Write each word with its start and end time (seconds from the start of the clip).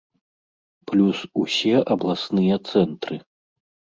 Плюс 0.91 1.17
усе 1.41 1.75
абласныя 1.97 2.55
цэнтры. 2.71 3.15